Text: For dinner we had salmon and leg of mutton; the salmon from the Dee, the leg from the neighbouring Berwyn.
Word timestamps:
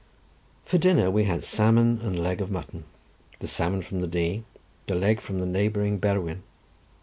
For 0.65 0.79
dinner 0.79 1.11
we 1.11 1.25
had 1.25 1.43
salmon 1.43 1.99
and 2.01 2.17
leg 2.17 2.41
of 2.41 2.49
mutton; 2.49 2.85
the 3.37 3.47
salmon 3.47 3.83
from 3.83 4.01
the 4.01 4.07
Dee, 4.07 4.43
the 4.87 4.95
leg 4.95 5.21
from 5.21 5.39
the 5.39 5.45
neighbouring 5.45 5.99
Berwyn. 5.99 6.41